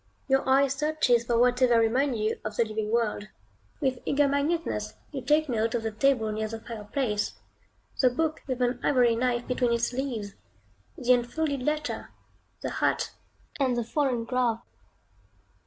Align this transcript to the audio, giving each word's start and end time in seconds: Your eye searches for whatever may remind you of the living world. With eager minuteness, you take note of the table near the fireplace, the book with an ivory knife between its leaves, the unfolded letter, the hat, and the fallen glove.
Your 0.27 0.49
eye 0.49 0.65
searches 0.67 1.25
for 1.25 1.37
whatever 1.37 1.75
may 1.75 1.79
remind 1.81 2.17
you 2.17 2.39
of 2.43 2.55
the 2.55 2.65
living 2.65 2.89
world. 2.89 3.27
With 3.79 3.99
eager 4.03 4.27
minuteness, 4.27 4.95
you 5.11 5.21
take 5.21 5.47
note 5.47 5.75
of 5.75 5.83
the 5.83 5.91
table 5.91 6.31
near 6.31 6.47
the 6.47 6.59
fireplace, 6.59 7.33
the 8.01 8.09
book 8.09 8.41
with 8.47 8.63
an 8.63 8.79
ivory 8.81 9.15
knife 9.15 9.45
between 9.47 9.71
its 9.73 9.93
leaves, 9.93 10.33
the 10.97 11.13
unfolded 11.13 11.61
letter, 11.61 12.09
the 12.61 12.71
hat, 12.71 13.11
and 13.59 13.77
the 13.77 13.83
fallen 13.83 14.25
glove. 14.25 14.61